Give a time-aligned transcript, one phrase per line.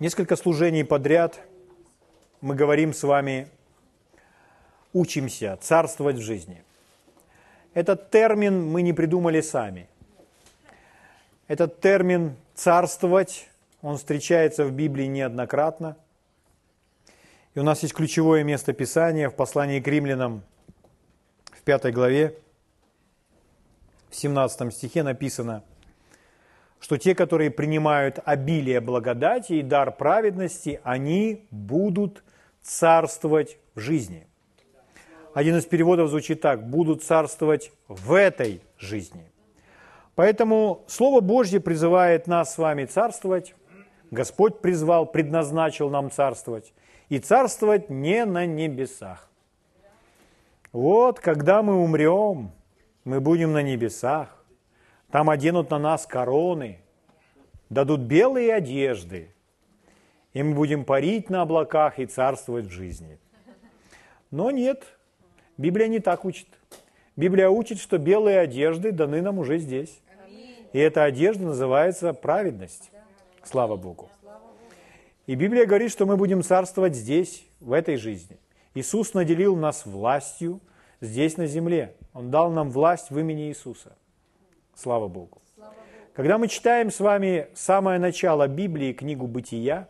[0.00, 1.38] Несколько служений подряд
[2.40, 3.48] мы говорим с вами,
[4.92, 6.64] учимся царствовать в жизни.
[7.74, 9.88] Этот термин мы не придумали сами.
[11.46, 13.48] Этот термин «царствовать»,
[13.82, 15.96] он встречается в Библии неоднократно.
[17.54, 20.42] И у нас есть ключевое место Писания в послании к римлянам
[21.52, 22.36] в пятой главе,
[24.10, 25.62] в 17 стихе написано–
[26.84, 32.22] что те, которые принимают обилие благодати и дар праведности, они будут
[32.60, 34.26] царствовать в жизни.
[35.32, 39.32] Один из переводов звучит так, будут царствовать в этой жизни.
[40.14, 43.54] Поэтому Слово Божье призывает нас с вами царствовать.
[44.10, 46.74] Господь призвал, предназначил нам царствовать.
[47.08, 49.30] И царствовать не на небесах.
[50.70, 52.52] Вот, когда мы умрем,
[53.04, 54.43] мы будем на небесах.
[55.14, 56.80] Там оденут на нас короны,
[57.70, 59.28] дадут белые одежды,
[60.32, 63.20] и мы будем парить на облаках и царствовать в жизни.
[64.32, 64.82] Но нет,
[65.56, 66.48] Библия не так учит.
[67.14, 70.00] Библия учит, что белые одежды даны нам уже здесь.
[70.72, 72.90] И эта одежда называется праведность.
[73.44, 74.10] Слава Богу.
[75.28, 78.36] И Библия говорит, что мы будем царствовать здесь, в этой жизни.
[78.74, 80.58] Иисус наделил нас властью
[81.00, 81.94] здесь, на земле.
[82.14, 83.94] Он дал нам власть в имени Иисуса.
[84.76, 85.40] Слава Богу.
[86.14, 89.88] Когда мы читаем с вами самое начало Библии, книгу «Бытия»,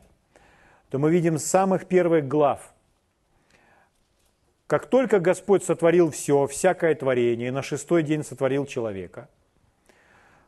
[0.91, 2.73] то мы видим с самых первых глав,
[4.67, 9.29] как только Господь сотворил все, всякое творение, и на шестой день сотворил человека,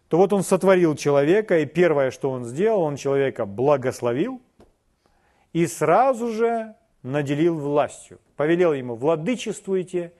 [0.09, 4.41] то вот Он сотворил человека, и первое, что Он сделал, Он человека благословил
[5.53, 10.13] и сразу же наделил властью, повелел ему «владычествуйте»,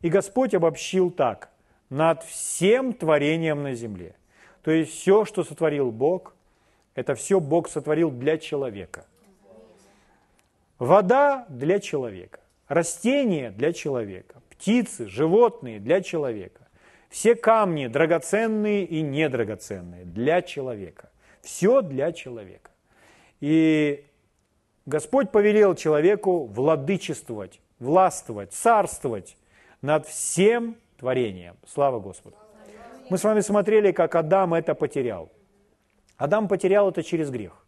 [0.00, 1.50] и Господь обобщил так–
[1.90, 4.14] над всем творением на земле.
[4.62, 6.34] То есть все, что сотворил Бог,
[6.94, 9.06] это все Бог сотворил для человека.
[10.78, 16.66] Вода для человека, растения для человека, птицы, животные для человека,
[17.08, 21.10] все камни драгоценные и недрагоценные для человека.
[21.40, 22.70] Все для человека.
[23.40, 24.04] И
[24.84, 29.36] Господь повелел человеку владычествовать, властвовать, царствовать
[29.80, 31.56] над всем творением.
[31.66, 32.36] Слава Господу.
[33.10, 35.30] Мы с вами смотрели, как Адам это потерял.
[36.16, 37.64] Адам потерял это через грех.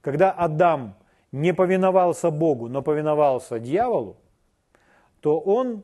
[0.00, 0.94] Когда Адам
[1.32, 4.16] не повиновался Богу, но повиновался дьяволу,
[5.20, 5.82] то он,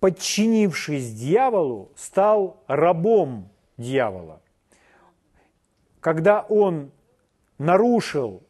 [0.00, 4.40] подчинившись дьяволу, стал рабом дьявола.
[6.00, 6.90] Когда он
[7.58, 8.42] нарушил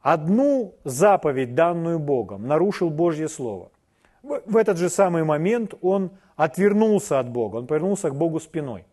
[0.00, 3.70] одну заповедь, данную Богом, нарушил Божье Слово,
[4.24, 8.84] в этот же самый момент он отвернулся от Бога, он повернулся к Богу спиной.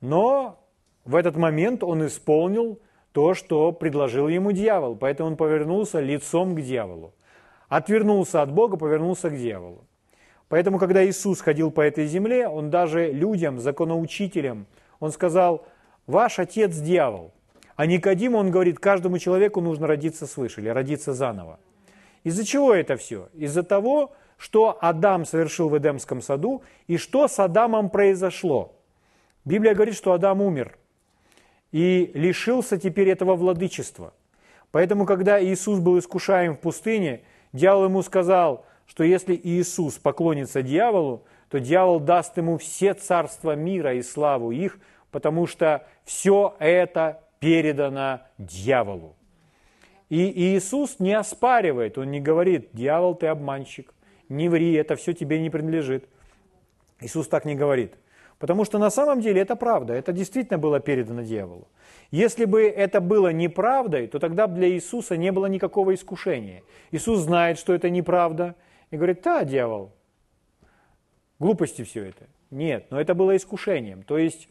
[0.00, 0.60] Но
[1.04, 2.78] в этот момент он исполнил
[3.12, 7.12] то, что предложил ему дьявол, поэтому он повернулся лицом к дьяволу.
[7.68, 9.84] Отвернулся от Бога, повернулся к дьяволу.
[10.48, 14.66] Поэтому, когда Иисус ходил по этой земле, он даже людям, законоучителям,
[15.00, 15.66] он сказал,
[16.06, 17.32] ваш отец дьявол.
[17.76, 21.58] А Никодиму он говорит, каждому человеку нужно родиться свыше или родиться заново.
[22.24, 23.28] Из-за чего это все?
[23.34, 28.74] Из-за того, что Адам совершил в Эдемском саду и что с Адамом произошло.
[29.44, 30.76] Библия говорит, что Адам умер
[31.70, 34.14] и лишился теперь этого владычества.
[34.70, 41.24] Поэтому, когда Иисус был искушаем в пустыне, дьявол ему сказал, что если Иисус поклонится дьяволу,
[41.48, 44.78] то дьявол даст ему все царства мира и славу их,
[45.10, 49.14] потому что все это передано дьяволу.
[50.14, 53.92] И Иисус не оспаривает, Он не говорит, дьявол, ты обманщик,
[54.28, 56.08] не ври, это все тебе не принадлежит.
[57.00, 57.94] Иисус так не говорит.
[58.38, 61.66] Потому что на самом деле это правда, это действительно было передано дьяволу.
[62.12, 66.62] Если бы это было неправдой, то тогда для Иисуса не было никакого искушения.
[66.92, 68.54] Иисус знает, что это неправда,
[68.92, 69.90] и говорит, да, дьявол,
[71.40, 72.28] глупости все это.
[72.52, 74.04] Нет, но это было искушением.
[74.04, 74.48] То есть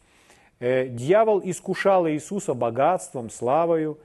[0.60, 3.98] э, дьявол искушал Иисуса богатством, славою,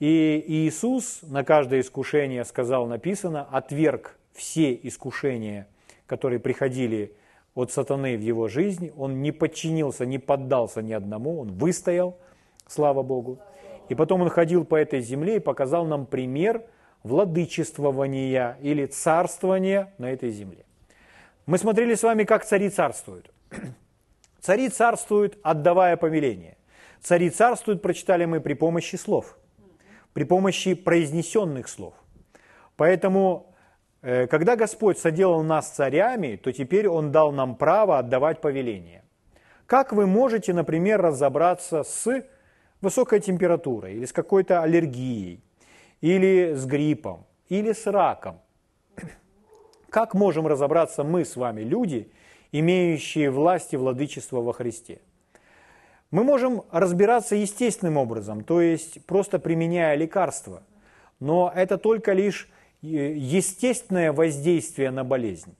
[0.00, 5.66] и Иисус на каждое искушение сказал, написано, отверг все искушения,
[6.06, 7.16] которые приходили
[7.54, 8.92] от сатаны в его жизнь.
[8.96, 12.16] Он не подчинился, не поддался ни одному, он выстоял,
[12.68, 13.40] слава Богу.
[13.88, 16.62] И потом он ходил по этой земле и показал нам пример
[17.02, 20.64] владычествования или царствования на этой земле.
[21.46, 23.32] Мы смотрели с вами, как цари царствуют.
[24.40, 26.56] Цари царствуют, отдавая повеление.
[27.00, 29.36] Цари царствуют, прочитали мы при помощи слов–
[30.12, 31.94] при помощи произнесенных слов.
[32.76, 33.54] Поэтому,
[34.02, 39.04] э, когда Господь соделал нас царями, то теперь Он дал нам право отдавать повеление.
[39.66, 42.24] Как вы можете, например, разобраться с
[42.80, 45.42] высокой температурой, или с какой-то аллергией,
[46.00, 48.40] или с гриппом, или с раком.
[49.90, 52.12] Как можем разобраться мы с вами, люди,
[52.52, 55.00] имеющие власть и владычество во Христе?
[56.10, 60.62] Мы можем разбираться естественным образом, то есть просто применяя лекарства,
[61.20, 62.48] но это только лишь
[62.82, 65.54] э, естественное воздействие на болезнь.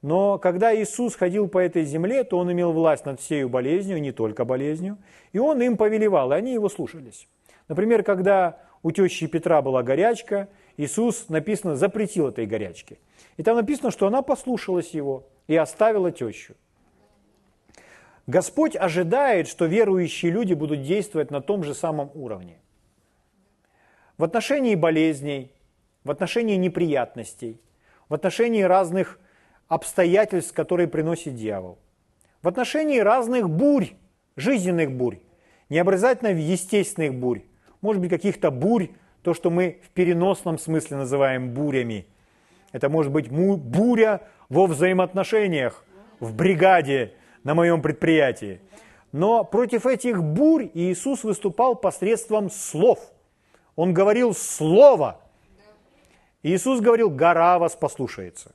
[0.00, 4.12] Но когда Иисус ходил по этой земле, то Он имел власть над всей болезнью, не
[4.12, 4.98] только болезнью,
[5.32, 7.26] и Он им повелевал, и они Его слушались.
[7.66, 12.98] Например, когда у тещи Петра была горячка, Иисус, написано, запретил этой горячке.
[13.36, 16.54] И там написано, что она послушалась Его и оставила тещу.
[18.26, 22.58] Господь ожидает, что верующие люди будут действовать на том же самом уровне.
[24.16, 25.50] В отношении болезней,
[26.04, 27.60] в отношении неприятностей,
[28.08, 29.18] в отношении разных
[29.68, 31.78] обстоятельств, которые приносит дьявол.
[32.42, 33.90] В отношении разных бурь,
[34.36, 35.18] жизненных бурь,
[35.68, 37.42] не обязательно естественных бурь,
[37.80, 38.88] может быть каких-то бурь,
[39.22, 42.06] то, что мы в переносном смысле называем бурями.
[42.72, 45.84] Это может быть буря во взаимоотношениях,
[46.20, 48.60] в бригаде, на моем предприятии.
[49.12, 52.98] Но против этих бурь Иисус выступал посредством слов.
[53.76, 55.20] Он говорил слово.
[56.42, 58.52] Иисус говорил, гора вас послушается.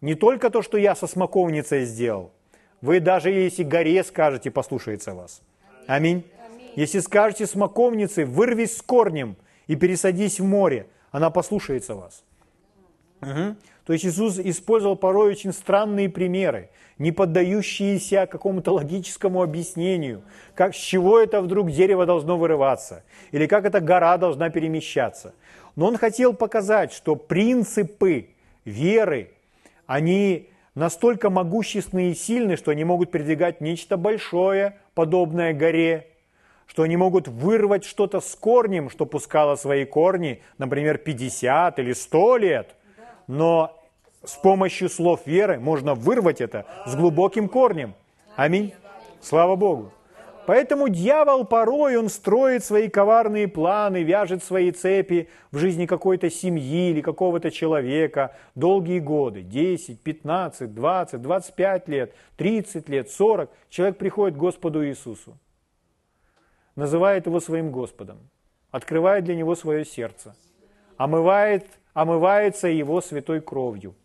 [0.00, 2.32] Не только то, что я со смоковницей сделал.
[2.80, 5.42] Вы даже если горе скажете, послушается вас.
[5.86, 6.24] Аминь.
[6.76, 9.36] Если скажете смоковнице, вырвись с корнем
[9.66, 12.22] и пересадись в море, она послушается вас.
[13.22, 13.56] Угу.
[13.86, 20.22] То есть Иисус использовал порой очень странные примеры, не поддающиеся какому-то логическому объяснению,
[20.56, 25.34] как, с чего это вдруг дерево должно вырываться, или как эта гора должна перемещаться.
[25.76, 28.30] Но он хотел показать, что принципы
[28.64, 29.30] веры,
[29.86, 36.08] они настолько могущественны и сильны, что они могут передвигать нечто большое, подобное горе,
[36.66, 42.36] что они могут вырвать что-то с корнем, что пускало свои корни, например, 50 или 100
[42.38, 42.74] лет,
[43.28, 43.75] но
[44.26, 47.94] с помощью слов веры можно вырвать это с глубоким корнем.
[48.34, 48.74] Аминь.
[49.20, 49.92] Слава Богу.
[50.46, 56.90] Поэтому дьявол порой, он строит свои коварные планы, вяжет свои цепи в жизни какой-то семьи
[56.90, 63.50] или какого-то человека долгие годы, 10, 15, 20, 25 лет, 30 лет, 40.
[63.70, 65.36] Человек приходит к Господу Иисусу,
[66.76, 68.18] называет его своим Господом,
[68.70, 70.36] открывает для него свое сердце,
[70.96, 73.96] омывает, омывается его святой кровью,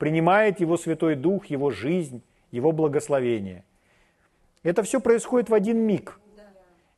[0.00, 3.64] принимает его Святой Дух, его жизнь, его благословение–
[4.62, 6.20] это все происходит в один миг.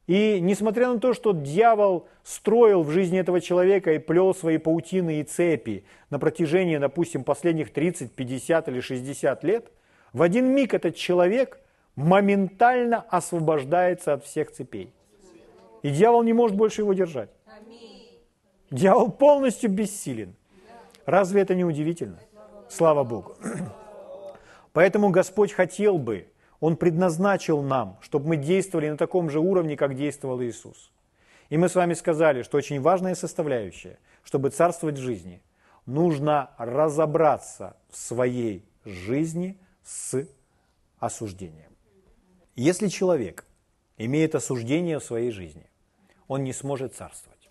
[0.08, 5.20] И несмотря на то, что дьявол строил в жизни этого человека и плел свои паутины
[5.20, 9.70] и цепи на протяжении, допустим, последних 30, 50 или 60 лет,
[10.12, 11.60] в один миг этот человек
[11.94, 14.93] моментально освобождается от всех цепей.
[15.82, 17.31] И дьявол не может больше его держать.
[18.70, 20.34] Дьявол полностью бессилен.
[21.06, 22.19] Разве это не удивительно?
[22.72, 23.36] Слава Богу.
[24.72, 26.28] Поэтому Господь хотел бы,
[26.58, 30.90] он предназначил нам, чтобы мы действовали на таком же уровне, как действовал Иисус.
[31.50, 35.42] И мы с вами сказали, что очень важная составляющая, чтобы царствовать в жизни,
[35.84, 40.26] нужно разобраться в своей жизни с
[40.98, 41.76] осуждением.
[42.56, 43.44] Если человек
[43.98, 45.69] имеет осуждение в своей жизни,
[46.26, 47.50] он не сможет царствовать.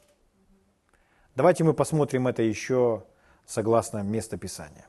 [1.35, 3.03] Давайте мы посмотрим это еще
[3.45, 4.87] согласно местописания.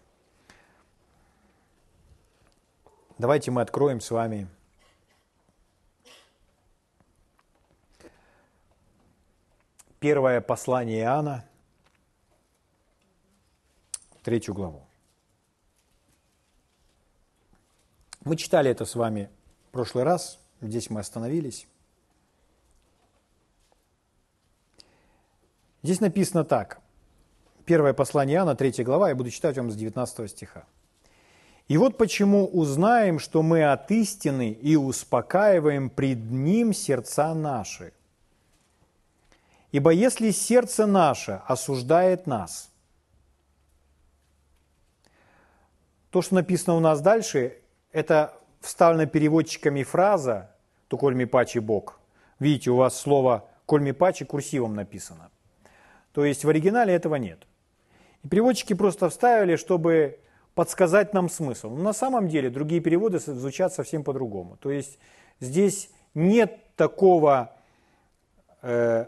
[3.22, 4.48] Давайте мы откроем с вами
[10.00, 11.44] первое послание Иоанна,
[14.24, 14.84] третью главу.
[18.24, 19.30] Мы читали это с вами
[19.68, 21.68] в прошлый раз, здесь мы остановились.
[25.84, 26.80] Здесь написано так.
[27.66, 30.66] Первое послание Иоанна, третья глава, я буду читать вам с 19 стиха.
[31.68, 37.92] И вот почему узнаем, что мы от истины и успокаиваем пред Ним сердца наши.
[39.70, 42.70] Ибо если сердце наше осуждает нас,
[46.10, 47.56] то, что написано у нас дальше,
[47.90, 50.50] это вставлена переводчиками фраза
[50.88, 51.98] «то коль ми пачи Бог».
[52.38, 55.30] Видите, у вас слово «коль ми пачи» курсивом написано.
[56.12, 57.46] То есть в оригинале этого нет.
[58.22, 60.18] И переводчики просто вставили, чтобы
[60.54, 61.70] подсказать нам смысл.
[61.70, 64.56] Но на самом деле другие переводы звучат совсем по-другому.
[64.56, 64.98] То есть
[65.40, 67.54] здесь нет такого,
[68.62, 69.06] э,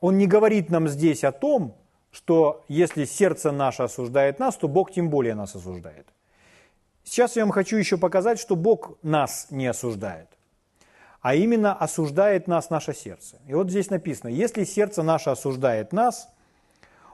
[0.00, 1.76] он не говорит нам здесь о том,
[2.10, 6.06] что если сердце наше осуждает нас, то Бог тем более нас осуждает.
[7.04, 10.28] Сейчас я вам хочу еще показать, что Бог нас не осуждает.
[11.22, 13.36] а именно осуждает нас наше сердце.
[13.46, 16.28] И вот здесь написано, если сердце наше осуждает нас,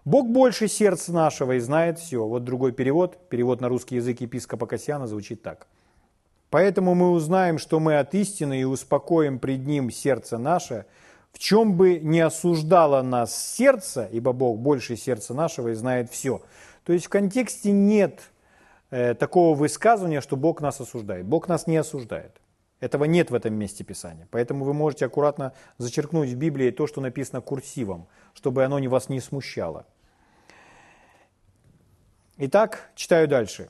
[0.08, 2.26] Бог больше сердца нашего и знает все.
[2.26, 5.66] Вот другой перевод, перевод на русский язык епископа Касьяна звучит так.
[6.48, 10.86] Поэтому мы узнаем, что мы от истины и успокоим пред Ним сердце наше,
[11.30, 16.40] в чем бы не осуждало нас сердце, ибо Бог больше сердца нашего и знает все.
[16.84, 18.30] То есть в контексте нет
[18.88, 21.26] э, такого высказывания, что Бог нас осуждает.
[21.26, 22.40] Бог нас не осуждает.
[22.80, 24.26] Этого нет в этом месте Писания.
[24.30, 29.20] Поэтому вы можете аккуратно зачеркнуть в Библии то, что написано курсивом, чтобы оно вас не
[29.20, 29.84] смущало.
[32.40, 33.68] Итак, читаю дальше.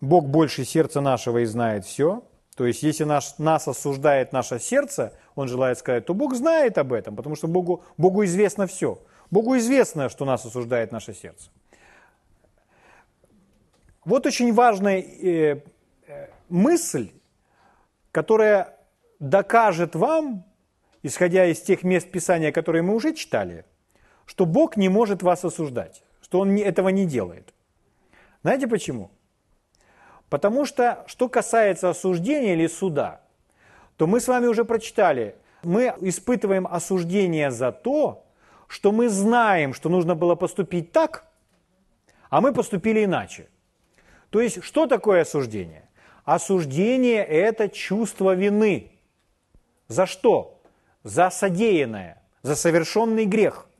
[0.00, 2.24] Бог больше сердца нашего и знает все.
[2.56, 6.94] То есть, если наш, нас осуждает наше сердце, он желает сказать, то Бог знает об
[6.94, 8.98] этом, потому что Богу, Богу известно все.
[9.30, 11.50] Богу известно, что нас осуждает наше сердце.
[14.06, 15.60] Вот очень важная э,
[16.06, 17.10] э, мысль,
[18.10, 18.74] которая
[19.18, 20.46] докажет вам,
[21.02, 23.66] исходя из тех мест Писания, которые мы уже читали,
[24.24, 27.54] что Бог не может вас осуждать что он этого не делает.
[28.42, 29.12] Знаете почему?
[30.28, 33.20] Потому что, что касается осуждения или суда,
[33.96, 38.26] то мы с вами уже прочитали, мы испытываем осуждение за то,
[38.66, 41.26] что мы знаем, что нужно было поступить так,
[42.28, 43.46] а мы поступили иначе.
[44.30, 45.88] То есть, что такое осуждение?
[46.24, 48.90] Осуждение– это чувство вины.
[49.86, 50.60] За что?
[51.04, 53.68] За содеянное, за совершенный грех–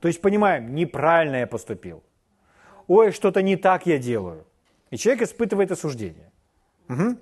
[0.00, 2.02] то есть понимаем, неправильно я поступил.
[2.86, 4.44] Ой, что-то не так я делаю.
[4.90, 6.30] И человек испытывает осуждение.
[6.88, 7.16] Угу.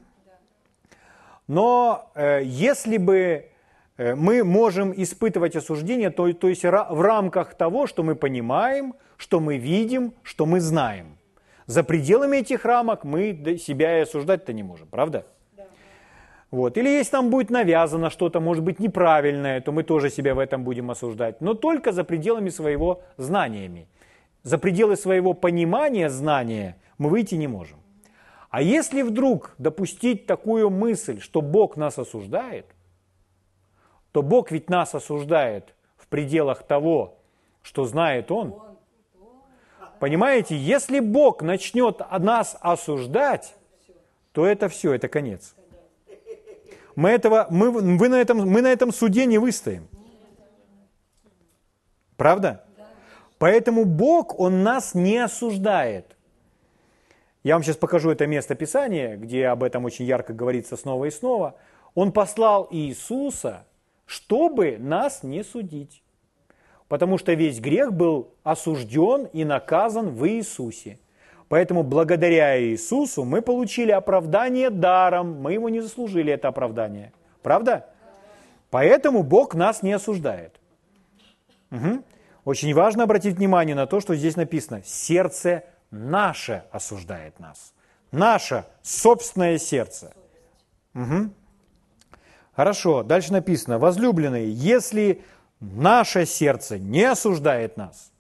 [1.47, 3.51] Но э, если бы
[3.97, 9.41] э, мы можем испытывать осуждение, то, то есть в рамках того, что мы понимаем, что
[9.41, 11.19] мы видим, что мы знаем.
[11.67, 15.27] За пределами этих рамок мы себя и осуждать-то не можем, правда?
[16.55, 16.79] Вот.
[16.79, 20.63] Или если нам будет навязано что-то, может быть, неправильное, то мы тоже себя в этом
[20.63, 21.41] будем осуждать.
[21.41, 23.89] Но только за пределами своего знаниями.
[24.45, 27.79] За пределы своего понимания знания мы выйти не можем.
[28.51, 32.67] А если вдруг допустить такую мысль, что Бог нас осуждает,
[34.13, 37.19] то Бог ведь нас осуждает в пределах того,
[37.63, 38.63] что знает Он.
[39.99, 43.57] Понимаете, если Бог начнет нас осуждать,
[44.31, 45.57] то это все, это конец
[46.97, 49.89] мы, этого, мы, вы на этом, мы на этом суде не выстоим.
[52.17, 52.65] Правда?
[53.39, 56.17] Поэтому Бог, Он нас не осуждает.
[57.43, 61.11] Я вам сейчас покажу это место Писания, где об этом очень ярко говорится снова и
[61.11, 61.57] снова.
[61.95, 63.67] Он послал Иисуса,
[64.07, 66.03] чтобы нас не судить.
[66.89, 70.99] Потому что весь грех был осужден и наказан в Иисусе.
[71.49, 77.13] Поэтому благодаря Иисусу мы получили оправдание даром, мы его не заслужили, это оправдание.
[77.43, 77.87] Правда?
[78.71, 80.59] Поэтому Бог нас не осуждает.
[81.71, 82.03] Угу.
[82.45, 84.83] Очень важно обратить внимание на то, что здесь написано.
[84.85, 87.73] Сердце наше осуждает нас.
[88.11, 90.13] Наше собственное сердце.
[90.95, 91.31] Угу.
[92.55, 93.79] Хорошо, дальше написано.
[93.79, 95.23] Возлюбленные, если
[95.61, 98.13] наше сердце не осуждает нас,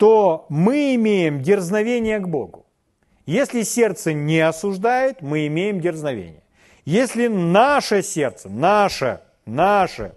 [0.00, 2.64] то мы имеем дерзновение к Богу.
[3.26, 6.42] Если сердце не осуждает, мы имеем дерзновение.
[6.86, 10.14] Если наше сердце, наше, наше,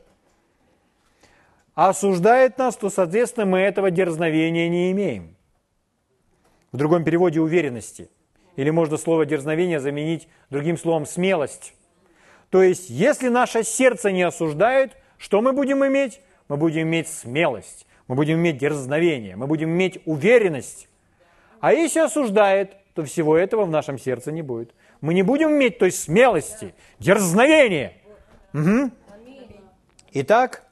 [1.75, 5.36] осуждает нас, то, соответственно, мы этого дерзновения не имеем.
[6.72, 8.10] В другом переводе уверенности.
[8.56, 11.74] Или можно слово дерзновение заменить другим словом смелость.
[12.52, 16.22] То есть, если наше сердце не осуждает, что мы будем иметь?
[16.48, 20.88] Мы будем иметь смелость мы будем иметь дерзновение, мы будем иметь уверенность.
[21.60, 24.74] А если осуждает, то всего этого в нашем сердце не будет.
[25.01, 27.93] Мы не будем иметь той смелости, дерзновения.
[28.53, 28.91] Угу.
[30.13, 30.63] Итак,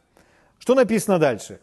[0.59, 1.59] что написано дальше?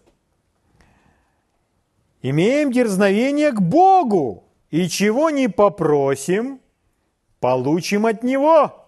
[2.22, 6.60] Имеем дерзновение к Богу, и чего не попросим,
[7.40, 8.86] получим от Него,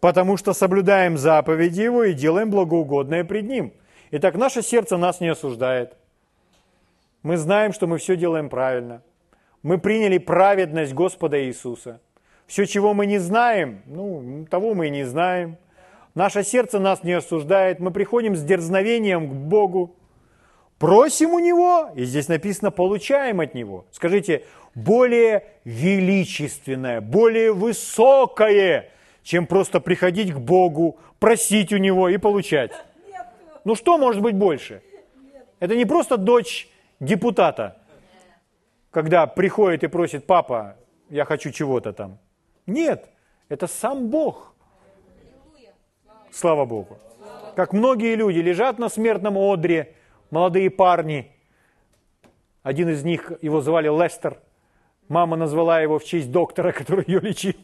[0.00, 3.72] потому что соблюдаем заповеди Его и делаем благоугодное пред Ним.
[4.14, 5.96] Итак, наше сердце нас не осуждает.
[7.22, 9.02] Мы знаем, что мы все делаем правильно.
[9.62, 11.98] Мы приняли праведность Господа Иисуса.
[12.46, 15.56] Все, чего мы не знаем, ну, того мы и не знаем.
[16.14, 17.80] Наше сердце нас не осуждает.
[17.80, 19.96] Мы приходим с дерзновением к Богу.
[20.78, 23.86] Просим у Него, и здесь написано, получаем от Него.
[23.92, 28.90] Скажите, более величественное, более высокое,
[29.22, 32.72] чем просто приходить к Богу, просить у Него и получать.
[33.64, 34.82] Ну что может быть больше?
[35.60, 36.68] Это не просто дочь
[37.00, 37.76] депутата,
[38.90, 40.76] когда приходит и просит, папа,
[41.08, 42.18] я хочу чего-то там.
[42.66, 43.08] Нет,
[43.48, 44.54] Это сам Бог.
[46.30, 46.96] Слава Богу.
[47.54, 49.94] Как многие люди лежат на смертном одре,
[50.30, 51.30] молодые парни.
[52.62, 54.38] Один из них, его звали Лестер.
[55.08, 57.54] Мама назвала его в честь доктора, который ее лечил.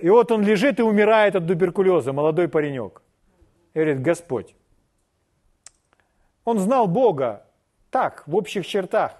[0.00, 3.02] И вот он лежит и умирает от туберкулеза, молодой паренек.
[3.74, 4.54] Говорит, Господь,
[6.44, 7.44] он знал Бога
[7.90, 9.12] так, в общих чертах.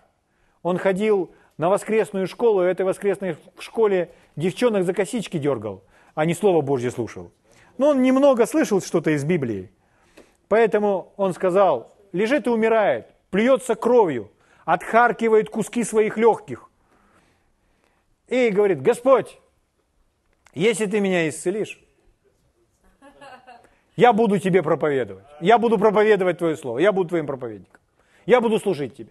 [0.62, 5.82] Он ходил на воскресную школу, и в этой воскресной школе девчонок за косички дергал,
[6.14, 7.30] а не Слово Божье слушал.
[7.76, 9.70] Но он немного слышал что-то из Библии.
[10.48, 14.30] Поэтому он сказал, лежит и умирает, плюется кровью,
[14.64, 16.70] отхаркивает куски своих легких.
[18.28, 19.38] И говорит, Господь,
[20.54, 21.80] если ты меня исцелишь,
[23.98, 25.24] я буду тебе проповедовать.
[25.40, 26.78] Я буду проповедовать твое слово.
[26.78, 27.80] Я буду твоим проповедником.
[28.26, 29.10] Я буду служить тебе.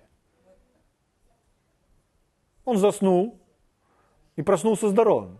[2.63, 3.37] Он заснул
[4.37, 5.39] и проснулся здоровым.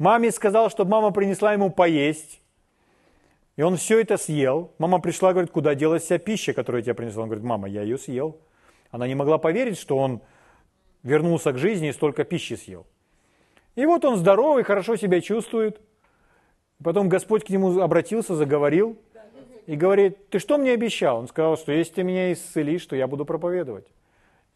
[0.00, 2.40] Маме сказал, чтобы мама принесла ему поесть.
[3.54, 4.72] И он все это съел.
[4.78, 7.22] Мама пришла, говорит, куда делась вся пища, которую я тебе принесла?
[7.22, 8.36] Он говорит, мама, я ее съел.
[8.90, 10.22] Она не могла поверить, что он
[11.04, 12.84] вернулся к жизни и столько пищи съел.
[13.76, 15.80] И вот он здоровый, хорошо себя чувствует.
[16.82, 18.98] Потом Господь к нему обратился, заговорил
[19.66, 21.18] и говорит, ты что мне обещал?
[21.18, 23.86] Он сказал, что если ты меня исцелишь, то я буду проповедовать.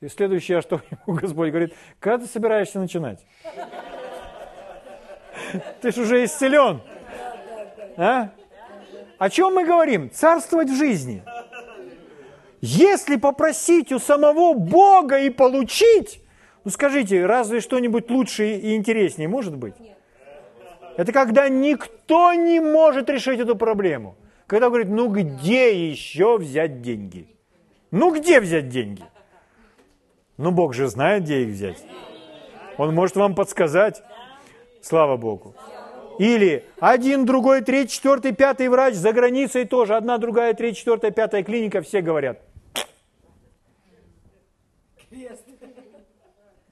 [0.01, 3.25] И следующее, что ему Господь говорит, когда ты собираешься начинать?
[5.81, 6.81] Ты же уже исцелен.
[7.97, 8.31] А?
[9.19, 10.11] О чем мы говорим?
[10.11, 11.23] Царствовать в жизни.
[12.61, 16.23] Если попросить у самого Бога и получить,
[16.65, 19.75] ну скажите, разве что-нибудь лучше и интереснее может быть?
[21.01, 24.17] Это когда никто не может решить эту проблему.
[24.47, 27.27] Когда говорит, ну где еще взять деньги?
[27.91, 29.03] Ну где взять деньги?
[30.37, 31.83] Ну Бог же знает, где их взять.
[32.77, 34.03] Он может вам подсказать.
[34.83, 35.55] Слава Богу.
[36.19, 39.97] Или один, другой, третий, четвертый, пятый врач за границей тоже.
[39.97, 42.43] Одна, другая, третья, четвертая, пятая клиника, все говорят.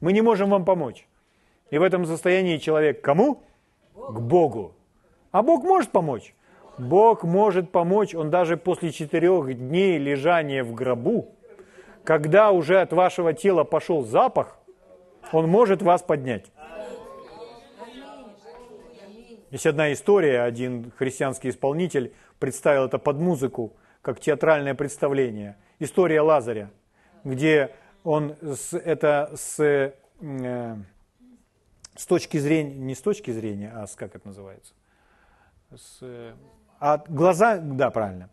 [0.00, 1.06] Мы не можем вам помочь.
[1.70, 3.42] И в этом состоянии человек кому?
[4.08, 4.74] К Богу.
[5.30, 6.34] А Бог может помочь?
[6.78, 11.34] Бог может помочь, Он даже после четырех дней лежания в гробу,
[12.04, 14.58] когда уже от вашего тела пошел запах,
[15.32, 16.50] Он может вас поднять.
[19.50, 25.56] Есть одна история, один христианский исполнитель представил это под музыку, как театральное представление.
[25.78, 26.70] История Лазаря,
[27.24, 27.70] где
[28.04, 29.58] он с, это с
[30.20, 30.76] э,
[31.98, 34.72] с точки зрения, не с точки зрения, а с, как это называется?
[35.74, 35.98] С,
[36.78, 38.30] а глаза, да, правильно.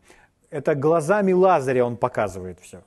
[0.51, 2.83] Это глазами Лазаря он показывает все.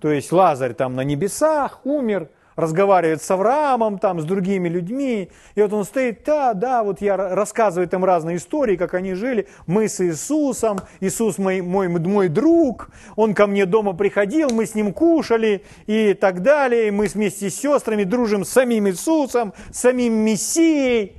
[0.00, 5.30] То есть Лазарь там на небесах умер, разговаривает с Авраамом, там, с другими людьми.
[5.54, 9.46] И вот он стоит, да, да, вот я рассказываю им разные истории, как они жили.
[9.66, 14.74] Мы с Иисусом, Иисус мой, мой, мой друг, он ко мне дома приходил, мы с
[14.74, 16.90] ним кушали и так далее.
[16.90, 21.16] Мы вместе с сестрами дружим с самим Иисусом, с самим Мессией.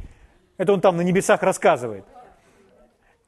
[0.57, 2.05] Это он там на небесах рассказывает.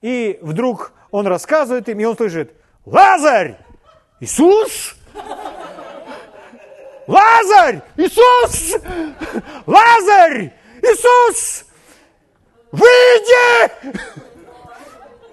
[0.02, 2.54] И вдруг он рассказывает им, и он слышит,
[2.86, 3.58] Лазарь!
[4.20, 4.96] Иисус?
[7.10, 7.82] Лазарь!
[7.98, 8.80] Иисус!
[9.66, 10.54] Лазарь!
[10.84, 11.66] Иисус!
[12.72, 13.72] Выйди!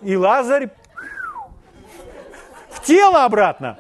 [0.01, 0.71] И Лазарь
[2.71, 3.79] в тело обратно.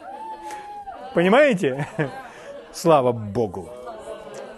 [1.14, 1.88] Понимаете?
[2.70, 3.70] Слава Богу.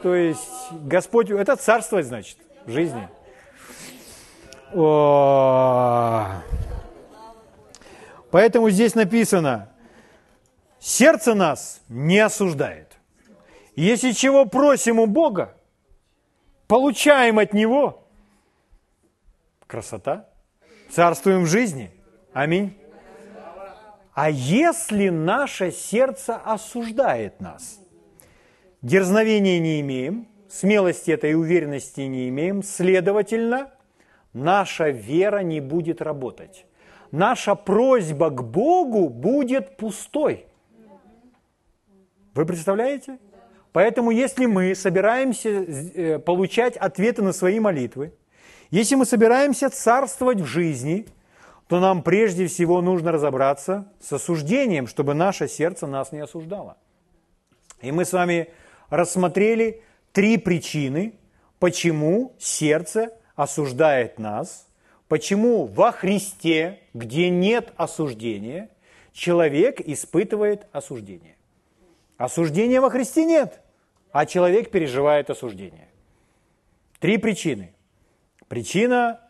[0.02, 3.08] То есть Господь, это царство, значит, в жизни.
[4.74, 6.26] О.
[8.32, 9.68] Поэтому здесь написано,
[10.80, 12.87] сердце нас не осуждает.
[13.78, 15.56] Если чего просим у Бога,
[16.66, 18.02] получаем от Него.
[19.68, 20.28] Красота.
[20.90, 21.92] Царствуем в жизни.
[22.32, 22.76] Аминь.
[24.14, 27.78] А если наше сердце осуждает нас,
[28.82, 33.70] дерзновения не имеем, смелости этой уверенности не имеем, следовательно,
[34.32, 36.66] наша вера не будет работать.
[37.12, 40.46] Наша просьба к Богу будет пустой.
[42.34, 43.20] Вы представляете?
[43.72, 48.12] Поэтому если мы собираемся э, получать ответы на свои молитвы,
[48.70, 51.06] если мы собираемся царствовать в жизни,
[51.68, 56.76] то нам прежде всего нужно разобраться с осуждением, чтобы наше сердце нас не осуждало.
[57.82, 58.48] И мы с вами
[58.90, 61.14] рассмотрели три причины,
[61.58, 64.66] почему сердце осуждает нас,
[65.08, 68.70] почему во Христе, где нет осуждения,
[69.12, 71.37] человек испытывает осуждение.
[72.18, 73.60] Осуждения во Христе нет,
[74.10, 75.88] а человек переживает осуждение.
[76.98, 77.72] Три причины.
[78.48, 79.20] Причина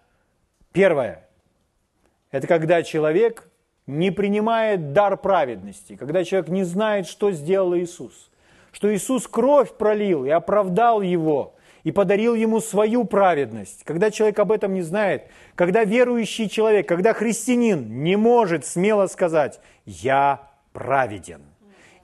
[0.73, 1.29] первая–
[2.31, 3.47] это когда человек
[3.87, 8.31] не принимает дар праведности, когда человек не знает, что сделал Иисус,
[8.73, 13.85] что Иисус кровь пролил и оправдал его, и подарил ему свою праведность.
[13.85, 19.61] Когда человек об этом не знает, когда верующий человек, когда христианин не может смело сказать
[19.85, 21.43] «Я праведен»,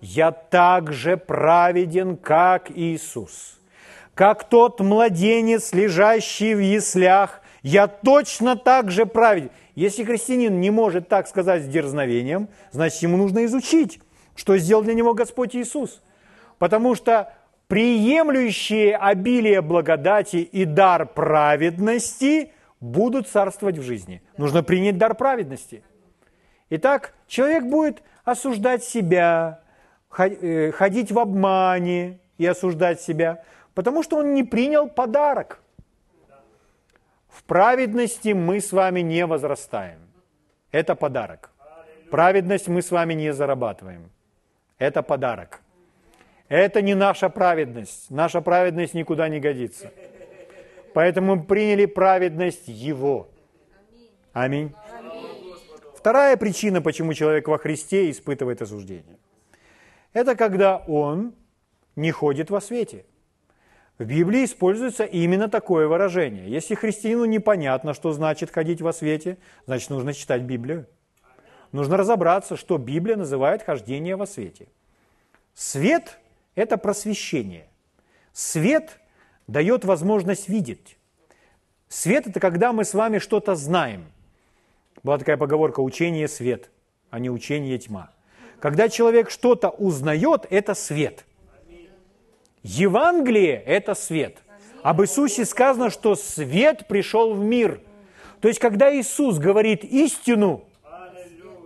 [0.05, 3.59] «Я также праведен, как Иисус»,
[4.13, 9.49] как тот младенец, лежащий в яслях, я точно так же праведен.
[9.75, 13.99] Если христианин не может так сказать с дерзновением, значит, ему нужно изучить,
[14.37, 16.03] что сделал для него Господь Иисус.
[16.59, 17.33] Потому что
[17.69, 24.21] приемлющие обилие благодати и дар праведности будут царствовать в жизни.
[24.37, 25.83] Нужно принять дар праведности.
[26.69, 29.64] Итак, человек будет осуждать себя,
[30.15, 33.43] ходить в обмане и осуждать себя,
[33.75, 35.61] потому что он не принял подарок–
[37.35, 39.99] в праведности мы с вами не возрастаем.
[40.71, 41.51] Это подарок.
[42.11, 44.11] Праведность мы с вами не зарабатываем.
[44.79, 45.61] Это подарок.
[46.49, 48.09] Это не наша праведность.
[48.11, 49.91] Наша праведность никуда не годится.
[50.95, 53.29] Поэтому мы приняли праведность Его.
[54.33, 54.73] Аминь.
[55.97, 59.19] Вторая причина, почему человек во Христе испытывает осуждение.
[60.15, 61.35] Это когда он
[61.97, 63.05] не ходит во свете–
[63.99, 66.49] в Библии используется именно такое выражение.
[66.51, 70.87] Если христианину непонятно, что значит ходить во свете, значит нужно читать Библию.
[71.71, 74.67] Нужно разобраться, что Библия называет хождение во свете.
[75.55, 76.19] Свет–
[76.57, 77.69] это просвещение.
[78.33, 78.99] Свет
[79.47, 80.97] дает возможность видеть.
[81.89, 84.07] Свет– это когда мы с вами что-то знаем.
[85.05, 86.71] Была такая поговорка «учение– свет»,
[87.11, 88.14] а не учение– тьма.
[88.65, 91.27] Когда человек что-то узнает, это свет–
[92.63, 94.39] Евангелие– это свет.
[94.83, 97.83] Об Иисусе сказано, что свет пришел в мир.
[98.41, 100.65] То есть, когда Иисус говорит истину,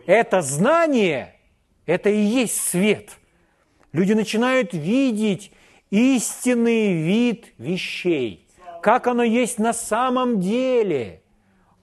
[0.07, 1.37] это знание,
[1.87, 3.11] это и есть свет.
[3.93, 5.53] Люди начинают видеть
[5.91, 8.49] истинный вид вещей,
[8.83, 11.23] как оно есть на самом деле.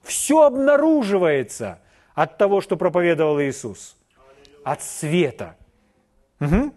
[0.02, 1.80] Все обнаруживается
[2.14, 3.95] от того, что проповедовал Иисус,
[4.66, 5.54] от света.
[6.40, 6.72] Угу.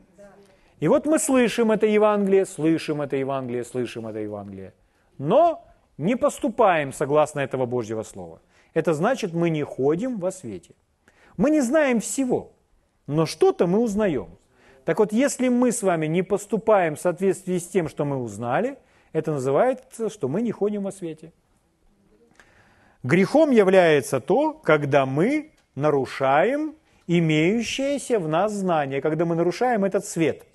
[0.80, 4.74] И вот мы слышим это Евангелие, слышим это Евангелие, слышим это Евангелие,
[5.18, 5.66] но
[5.98, 8.42] не поступаем согласно этого Божьего Слова.
[8.76, 10.76] Это значит, мы не ходим во свете.
[11.36, 12.52] Мы не знаем всего,
[13.08, 14.38] но что-то мы узнаем.
[14.86, 18.78] Так вот, если мы с вами не поступаем в соответствии с тем, что мы узнали,
[19.14, 21.34] это называется, что мы не ходим во свете.
[23.02, 26.76] Грехом является то, когда мы нарушаем
[27.10, 30.46] имеющееся в нас знание, когда мы нарушаем этот свет.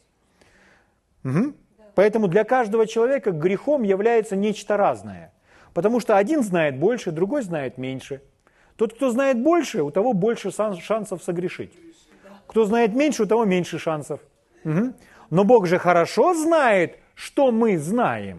[1.25, 1.53] Угу.
[1.97, 5.33] Поэтому для каждого человека грехом является нечто разное.
[5.73, 8.23] Потому что один знает больше, другой знает меньше.
[8.77, 11.73] Тот, кто знает больше, у того больше шансов согрешить.
[12.47, 14.21] Кто знает меньше, у того меньше шансов.
[14.65, 14.93] Угу.
[15.31, 18.39] Но Бог же хорошо знает, что мы знаем.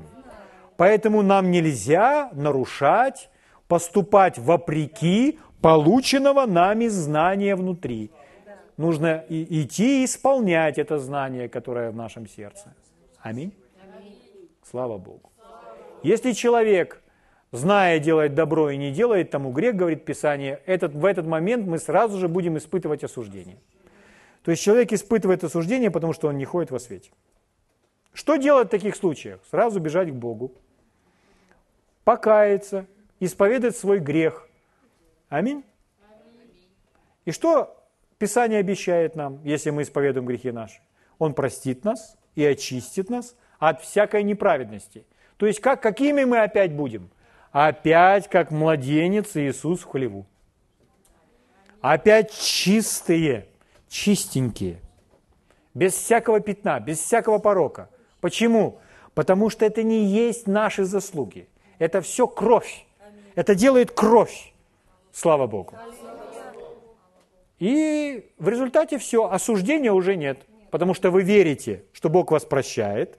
[0.77, 3.29] Поэтому нам нельзя нарушать,
[3.67, 8.11] поступать вопреки полученного нами знания внутри
[8.77, 12.71] нужно и, идти и исполнять это знание, которое в нашем сердце.
[13.19, 13.51] Аминь.
[14.69, 15.31] Слава Богу.
[16.03, 17.01] Если человек,
[17.51, 21.79] зная, делает добро и не делает тому грех, говорит Писание, этот, в этот момент мы
[21.79, 23.57] сразу же будем испытывать осуждение.
[24.43, 27.09] То есть человек испытывает осуждение, потому что он не ходит во свете.
[28.13, 29.39] Что делать в таких случаях?
[29.49, 30.51] Сразу бежать к Богу,
[32.03, 32.85] покаяться,
[33.19, 34.47] исповедать свой грех.
[35.35, 35.65] Аминь.
[37.25, 37.75] И что
[38.17, 40.79] Писание обещает нам, если мы исповедуем грехи наши,
[41.19, 45.05] Он простит нас и очистит нас от всякой неправедности.
[45.35, 47.09] То есть как, какими мы опять будем?
[47.51, 50.25] Опять как младенец Иисус в хлеву.
[51.81, 53.49] Опять чистые,
[53.89, 54.79] чистенькие,
[55.73, 57.89] без всякого пятна, без всякого порока.
[58.21, 58.79] Почему?
[59.13, 61.49] Потому что это не есть наши заслуги.
[61.77, 62.85] Это все кровь.
[63.35, 64.53] Это делает кровь.
[65.15, 65.73] Слава Богу.
[67.57, 70.39] И в результате все, осуждения уже нет,
[70.71, 73.17] потому что вы верите, что Бог вас прощает,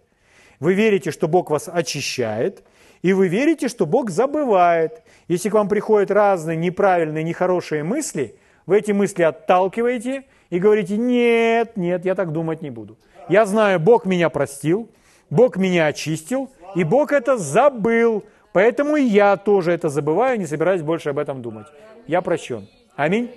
[0.61, 2.65] вы верите, что Бог вас очищает,
[3.01, 5.05] и вы верите, что Бог забывает.
[5.27, 11.79] Если к вам приходят разные неправильные, нехорошие мысли, вы эти мысли отталкиваете и говорите, нет,
[11.79, 12.99] нет, я так думать не буду.
[13.31, 14.91] Я знаю, Бог меня простил,
[15.31, 18.23] Бог меня очистил, и Бог это забыл.
[18.57, 21.67] Поэтому я тоже это забываю, не собираюсь больше об этом думать.
[22.07, 22.67] Я прощен.
[22.95, 23.31] Аминь.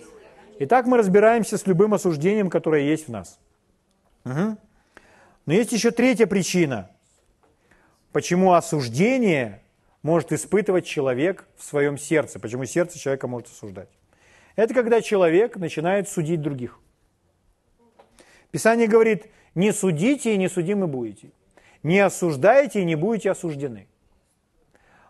[0.59, 3.37] Итак, мы разбираемся с любым осуждением, которое есть в нас.
[4.23, 4.55] Угу.
[5.45, 6.89] Но есть еще третья причина,
[8.13, 9.61] почему осуждение
[10.03, 12.39] может испытывать человек в своем сердце.
[12.39, 13.89] Почему сердце человека может осуждать?
[14.55, 16.79] Это когда человек начинает судить других.
[18.51, 21.31] Писание говорит, не судите и не судимы будете.
[21.83, 23.88] Не осуждайте и не будете осуждены.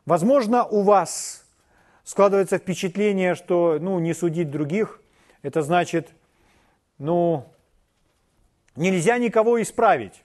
[0.10, 1.46] Возможно, у вас
[2.04, 5.04] складывается впечатление, что ну, не судить других,
[5.44, 6.10] это значит,
[6.98, 7.46] ну,
[8.76, 10.24] нельзя никого исправить.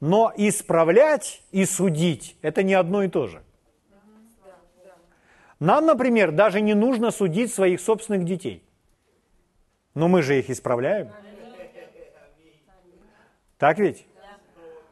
[0.00, 3.42] Но исправлять и судить– это не одно и то же.
[5.60, 8.62] Нам, например, даже не нужно судить своих собственных детей.
[9.94, 11.10] Но мы же их исправляем.
[13.56, 14.04] Так ведь?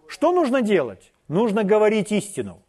[0.09, 1.13] Что нужно делать?
[1.29, 2.63] Нужно говорить истину.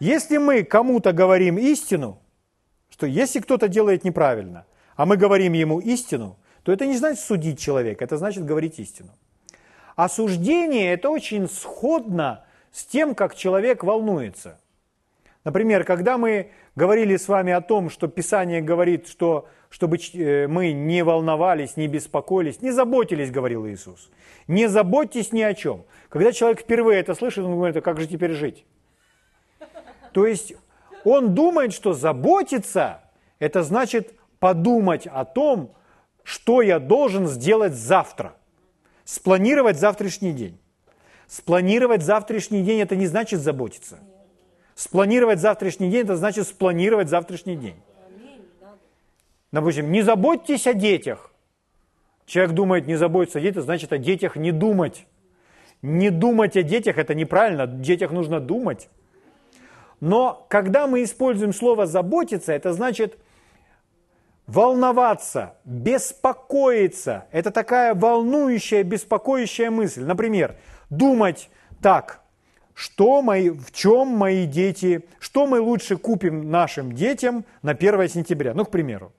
[0.00, 2.18] Если мы кому-то говорим истину,
[2.90, 7.58] что если кто-то делает неправильно, а мы говорим ему истину, то это не значит судить
[7.58, 9.10] человека, это значит говорить истину.
[9.96, 14.60] Осуждение– это очень сходно с тем, как человек волнуется.
[15.44, 20.72] Например, когда мы говорили с вами о том, что Писание говорит, что чтобы э, мы
[20.72, 24.10] не волновались, не беспокоились, не заботились, говорил Иисус.
[24.46, 25.84] Не заботьтесь ни о чем.
[26.08, 28.64] Когда человек впервые это слышит, он говорит, а как же теперь жить?
[30.12, 30.54] То есть
[31.04, 33.02] он думает, что заботиться–
[33.38, 35.74] это значит подумать о том,
[36.22, 38.34] что я должен сделать завтра–
[39.06, 40.58] Спланировать завтрашний день.
[41.28, 44.00] Спланировать завтрашний день– это не значит заботиться.
[44.74, 47.76] Спланировать завтрашний день– это значит спланировать завтрашний день.
[49.52, 51.30] Допустим, не заботьтесь о детях.
[52.26, 55.06] Человек думает, не заботиться о детях, значит о детях не думать.
[55.82, 58.88] Не думать о детях– это неправильно, о детях нужно думать.
[60.00, 63.18] Но когда мы используем слово «заботиться», это значит
[64.46, 70.04] волноваться, беспокоиться– это такая волнующая, беспокоящая мысль.
[70.04, 70.56] Например,
[70.90, 72.22] думать так,
[72.74, 78.52] что мои, в чем мои дети, что мы лучше купим нашим детям на 1 сентября.
[78.54, 79.12] Ну, к примеру.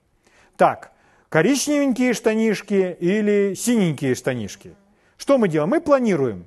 [0.56, 0.92] Так,
[1.28, 4.74] коричневенькие штанишки или синенькие штанишки.
[5.18, 5.70] Что мы делаем?
[5.70, 6.46] Мы планируем.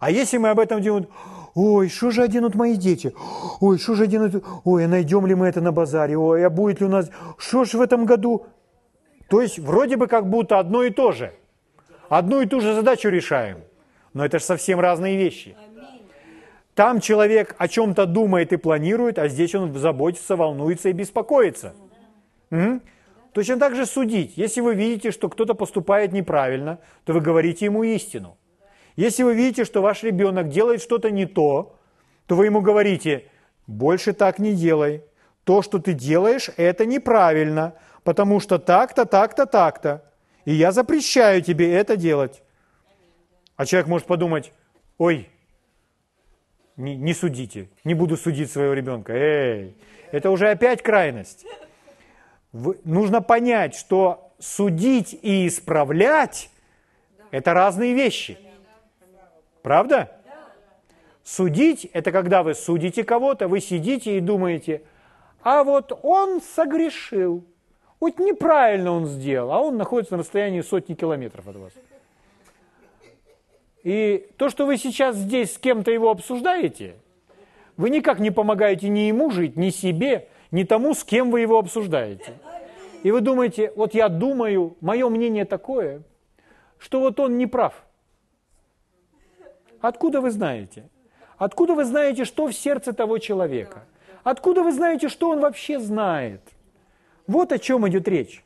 [0.00, 1.06] А если мы об этом делаем,
[1.54, 3.14] ой, что же оденут мои дети?
[3.60, 4.44] Ой, что же оденут?
[4.64, 6.18] Ой, а найдем ли мы это на базаре?
[6.18, 7.10] Ой, а будет ли у нас?
[7.38, 8.46] Что ж в этом году?
[9.28, 11.32] То есть вроде бы как будто одно и то же.
[12.08, 13.58] Одну и ту же задачу решаем.
[14.14, 15.56] Но это же совсем разные вещи.
[16.74, 21.74] Там человек о чем-то думает и планирует, а здесь он заботится, волнуется и беспокоится.
[22.50, 22.82] М?
[23.34, 24.36] Точно так же судить.
[24.36, 28.38] Если вы видите, что кто-то поступает неправильно, то вы говорите ему истину.
[28.94, 31.76] Если вы видите, что ваш ребенок делает что-то не то,
[32.28, 33.24] то вы ему говорите,
[33.66, 35.02] больше так не делай.
[35.42, 40.04] То, что ты делаешь, это неправильно, потому что так-то, так-то, так-то.
[40.44, 42.40] И я запрещаю тебе это делать.
[43.56, 44.52] А человек может подумать,
[44.96, 45.28] ой,
[46.76, 49.12] не, не судите, не буду судить своего ребенка.
[49.12, 49.76] Эй,
[50.12, 51.44] это уже опять крайность.
[52.54, 56.50] Нужно понять, что судить и исправлять–
[57.32, 58.38] это разные вещи.
[59.62, 60.12] Правда?
[61.24, 64.82] Судить– это когда вы судите кого-то, вы сидите и думаете,
[65.42, 67.42] а вот он согрешил,
[67.98, 71.72] вот неправильно он сделал, а он находится на расстоянии сотни километров от вас.
[73.82, 76.94] И то, что вы сейчас здесь с кем-то его обсуждаете,
[77.76, 81.58] вы никак не помогаете ни ему жить, ни себе, ни тому, с кем вы его
[81.58, 82.32] обсуждаете.
[83.02, 86.02] И вы думаете, вот я думаю, мое мнение такое,
[86.78, 87.84] что вот он не прав–
[89.84, 90.88] Откуда вы знаете?
[91.36, 93.84] Откуда вы знаете, что в сердце того человека?
[94.22, 96.40] Откуда вы знаете, что он вообще знает?
[97.26, 98.42] Вот о чем идет речь.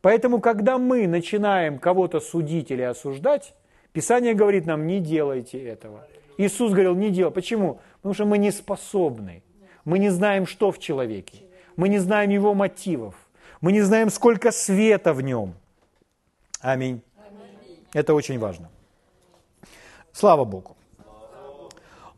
[0.00, 3.54] Поэтому, когда мы начинаем кого-то судить или осуждать,
[3.92, 6.08] Писание говорит нам, не делайте этого.
[6.38, 7.30] Иисус говорил, не делай.
[7.30, 7.80] Почему?
[7.96, 9.42] Потому что мы не способны.
[9.84, 11.38] Мы не знаем, что в человеке.
[11.76, 13.14] Мы не знаем его мотивов.
[13.60, 15.54] Мы не знаем, сколько света в нем.
[16.60, 17.00] Аминь.
[17.92, 18.68] Это очень важно.
[20.12, 20.76] Слава Богу.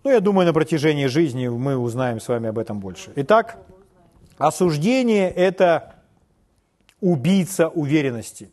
[0.05, 3.13] Ну, я думаю, на протяжении жизни мы узнаем с вами об этом больше.
[3.17, 3.59] Итак,
[4.39, 5.97] осуждение– это
[7.01, 8.51] убийца уверенности.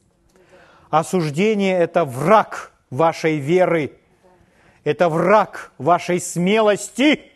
[0.89, 3.97] Осуждение– это враг вашей веры.
[4.83, 7.32] Это враг вашей смелости.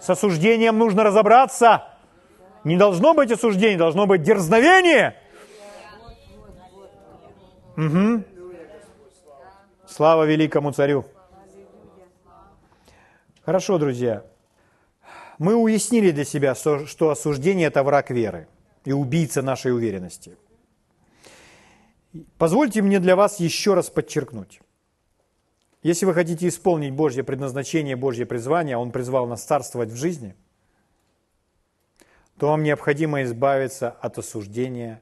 [0.00, 1.84] С осуждением нужно разобраться.
[2.64, 5.16] Не должно быть осуждения, должно быть дерзновение.
[7.76, 8.24] Угу.
[9.86, 11.04] Слава великому царю.
[13.44, 14.24] Хорошо, друзья.
[15.38, 18.48] Мы уяснили для себя, что осуждение– это враг веры
[18.84, 20.36] и убийца нашей уверенности.
[22.36, 24.60] Позвольте мне для вас еще раз подчеркнуть.
[25.88, 30.34] Если вы хотите исполнить Божье предназначение, Божье призвание, Он призвал нас царствовать в жизни,
[32.36, 35.00] то вам необходимо избавиться от осуждения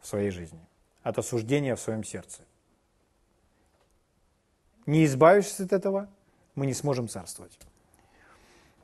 [0.00, 0.58] в своей жизни,
[1.04, 2.42] от осуждения в своем сердце.
[4.86, 6.08] Не избавившись от этого,
[6.56, 7.56] мы не сможем царствовать.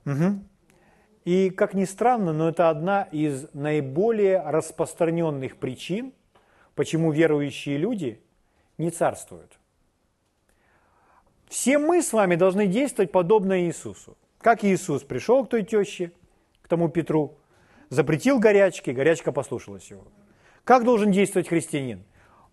[0.07, 0.45] Угу.
[1.25, 6.13] И, как ни странно, но это одна из наиболее распространенных причин,
[6.77, 8.23] почему верующие люди
[8.79, 9.60] не царствуют.
[11.51, 14.17] Все мы с вами должны действовать подобно Иисусу.
[14.41, 16.13] Как Иисус пришел к той теще,
[16.63, 17.39] к тому Петру,
[17.89, 20.05] запретил горячки, горячка послушалась его.
[20.63, 22.05] Как должен действовать христианин?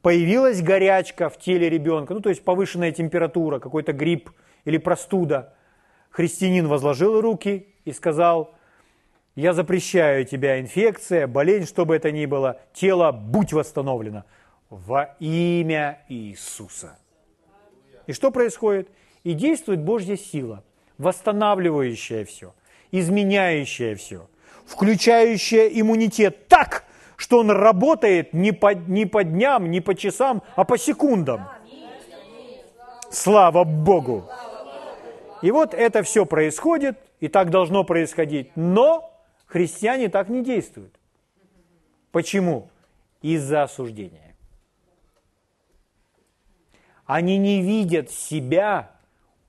[0.01, 4.31] Появилась горячка в теле ребенка, ну то есть повышенная температура, какой-то грипп
[4.65, 5.53] или простуда.
[6.09, 8.55] Христианин возложил руки и сказал,
[9.35, 14.23] я запрещаю тебя инфекция, болезнь, что бы это ни было, тело будь восстановлено
[14.71, 16.97] во имя Иисуса.
[18.07, 18.89] И что происходит?
[19.23, 20.63] И действует Божья сила,
[20.97, 22.53] восстанавливающая все,
[22.91, 24.27] изменяющая все,
[24.65, 26.85] включающая иммунитет так,
[27.17, 31.47] что он работает не по, не по дням, не по часам, а по секундам.
[33.11, 34.29] Слава Богу!
[35.41, 38.51] И вот это все происходит, и так должно происходить.
[38.55, 39.11] Но
[39.45, 40.93] Христиане так не действуют.
[42.11, 42.69] Почему?
[43.21, 44.26] Из-за осуждения.
[47.07, 48.91] Они не видят себя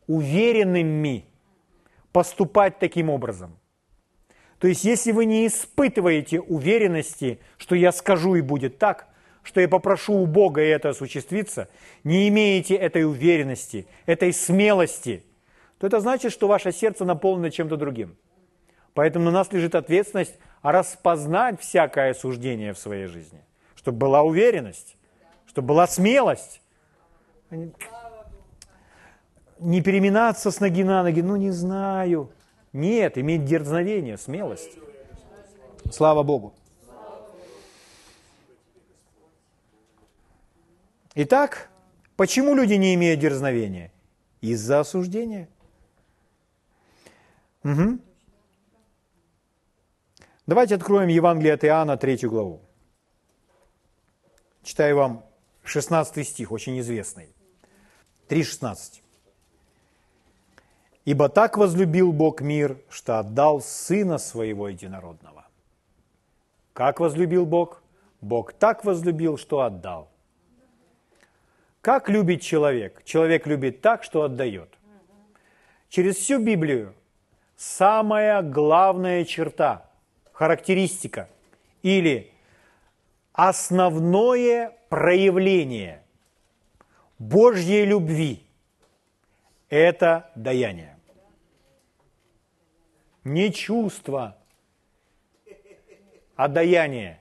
[0.06, 1.26] уверенными
[2.12, 3.58] поступать таким образом.
[4.58, 9.08] То есть, если вы не испытываете уверенности, что я скажу и будет так,
[9.42, 11.68] что я попрошу у Бога и это осуществится,
[12.02, 15.22] не имеете этой уверенности, этой смелости,
[15.78, 18.16] то это значит, что ваше сердце наполнено чем-то другим–
[18.98, 23.44] Поэтому на нас лежит ответственность распознать всякое осуждение в своей жизни,
[23.76, 24.96] чтобы была уверенность,
[25.46, 26.60] чтобы была смелость.
[29.58, 32.30] Не переминаться с ноги на ноги, ну не знаю.
[32.72, 34.78] Нет, иметь дерзновение, смелость.
[35.90, 36.54] Слава Богу.
[41.14, 41.70] Итак,
[42.16, 43.92] почему люди не имеют дерзновения?
[44.40, 45.48] Из-за осуждения.
[47.64, 47.98] Угу.
[50.46, 52.60] Давайте откроем Евангелие от Иоанна, третью главу.
[54.62, 55.24] Читаю вам
[55.64, 57.34] 16 стих, очень известный.
[58.28, 59.00] 3,16.
[61.04, 65.46] «Ибо так возлюбил Бог мир, что отдал Сына Своего Единородного».
[66.74, 67.82] Как возлюбил Бог?
[68.20, 70.08] Бог так возлюбил, что отдал.
[71.80, 73.02] Как любит человек?
[73.04, 74.68] Человек любит так, что отдает.
[75.88, 76.94] Через всю Библию
[77.56, 79.90] самая главная черта–
[80.32, 81.28] характеристика
[81.82, 82.30] или
[83.32, 86.02] основное проявление
[87.18, 88.42] Божьей любви–
[89.68, 90.96] это даяние.
[93.24, 94.36] Не чувство,
[96.36, 97.20] а даяние.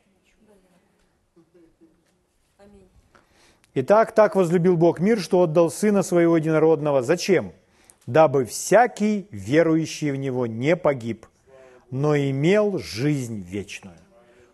[3.74, 7.04] Итак, так возлюбил Бог мир, что отдал Сына Своего Единородного.
[7.04, 7.54] Зачем?
[8.06, 11.26] Дабы всякий, верующий в Него, не погиб–
[11.92, 13.98] но имел жизнь вечную.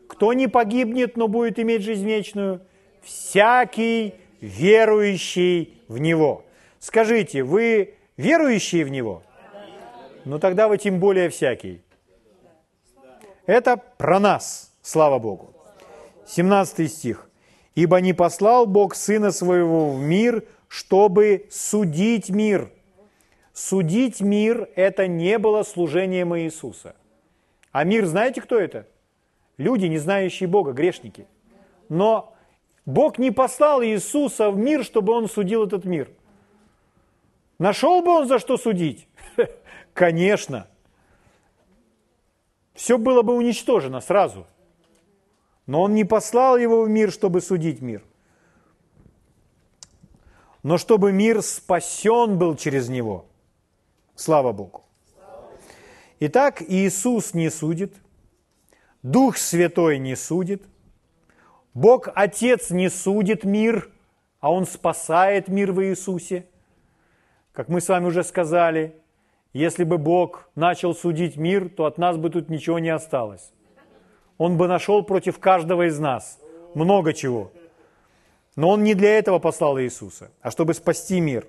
[0.08, 2.62] Кто не погибнет, но будет иметь жизнь вечную?
[3.02, 6.44] Всякий верующий в Него.
[6.80, 9.24] Скажите, вы верующие в Него?
[10.26, 11.82] Ну тогда вы тем более всякий.
[13.46, 15.54] Это про нас, слава Богу.
[16.28, 17.30] 17 стих.
[17.76, 22.72] «Ибо не послал Бог Сына Своего в мир, чтобы судить мир».
[23.52, 26.96] Судить мир– это не было служением Иисуса–
[27.74, 28.88] а мир, знаете, кто это?
[29.58, 31.26] Люди, не знающие Бога, грешники.
[31.90, 32.33] Но
[32.86, 36.12] Бог не послал Иисуса в мир, чтобы Он судил этот мир.
[37.58, 39.08] Нашел бы Он за что судить?
[39.94, 40.68] Конечно.
[42.74, 44.46] Все было бы уничтожено сразу.
[45.66, 48.04] Но Он не послал его в мир, чтобы судить мир.
[50.62, 53.26] Но чтобы мир спасен был через него.
[54.16, 54.84] Слава Богу.
[56.20, 57.94] Итак, Иисус не судит,
[59.02, 60.64] Дух Святой не судит,
[61.74, 63.90] Бог Отец не судит мир,
[64.40, 66.46] а Он спасает мир в Иисусе.
[67.52, 68.96] Как мы с вами уже сказали,
[69.54, 73.52] если бы Бог начал судить мир, то от нас бы тут ничего не осталось.
[74.38, 76.40] Он бы нашел против каждого из нас
[76.74, 77.52] много чего.
[78.56, 81.48] Но Он не для этого послал Иисуса, а чтобы спасти мир.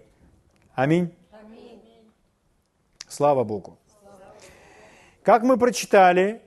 [0.74, 1.14] Аминь.
[1.32, 1.80] Аминь.
[3.08, 3.78] Слава Богу.
[5.22, 6.42] Как мы прочитали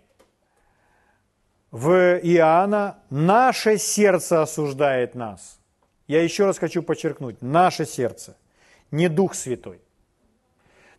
[1.72, 5.60] в Иоанна, наше сердце осуждает нас.
[6.08, 8.36] Я еще раз хочу подчеркнуть, наше сердце.
[8.92, 9.82] не Дух Святой.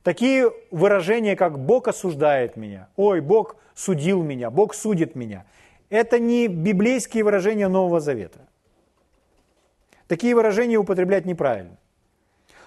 [0.03, 5.47] Такие выражения, как «Бог осуждает меня», «Ой, Бог судил меня», «Бог судит меня»–
[5.91, 8.41] это не библейские выражения Нового Завета.
[10.07, 11.77] Такие выражения употреблять неправильно.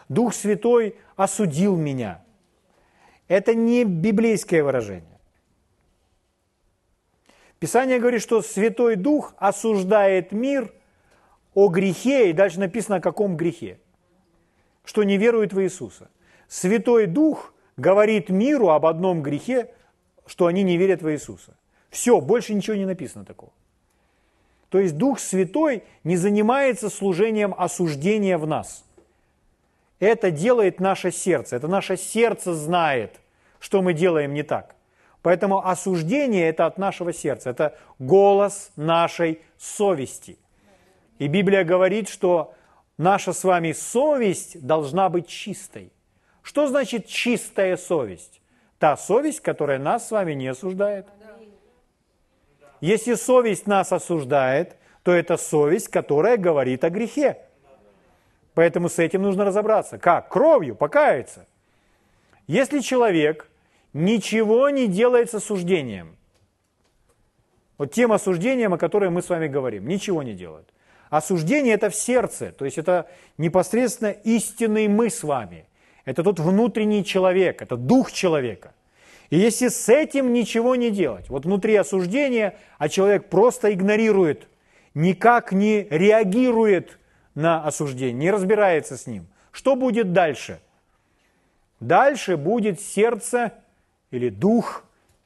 [0.10, 2.24] Дух Святой осудил меня.
[3.28, 5.20] Это не библейское выражение.
[7.62, 10.74] Писание говорит, что Святой Дух осуждает мир
[11.54, 13.80] о грехе, и дальше написано о каком грехе.
[14.84, 16.10] Что не верует в Иисуса.
[16.48, 19.72] Святой Дух говорит миру об одном грехе,
[20.26, 21.56] что они не верят в Иисуса.
[21.92, 23.52] Все, больше ничего не написано такого.
[24.70, 28.84] То есть Дух Святой не занимается служением осуждения в нас.
[30.00, 31.58] Это делает наше сердце.
[31.58, 33.20] Это наше сердце знает,
[33.60, 34.76] что мы делаем не так.
[35.22, 37.52] Поэтому осуждение– это от нашего сердца.
[37.52, 40.38] Это голос нашей совести.
[41.20, 42.54] И Библия говорит, что
[42.98, 45.92] наша с вами совесть должна быть чистой.
[46.42, 48.42] Что значит чистая совесть?
[48.80, 51.08] Та совесть, которая нас с вами не осуждает–
[52.82, 57.38] если совесть нас осуждает, то это совесть, которая говорит о грехе.
[58.56, 60.00] Поэтому с этим нужно разобраться.
[60.00, 60.30] Как?
[60.30, 61.48] Кровью покаяться.
[62.48, 63.48] Если человек
[63.94, 66.16] ничего не делает с осуждением,
[67.82, 70.72] вот тем осуждением, о котором мы с вами говорим, ничего не делает.
[71.10, 75.66] Осуждение– это в сердце, то есть это непосредственно истинный мы с вами.
[76.06, 78.76] Это тот внутренний человек, это дух человека.
[79.32, 84.48] И если с этим ничего не делать, вот внутри осуждения, а человек просто игнорирует,
[84.94, 87.00] никак не реагирует
[87.34, 90.60] на осуждение, не разбирается с ним, что будет дальше?
[91.80, 93.54] Дальше будет сердце
[94.12, 94.84] или дух,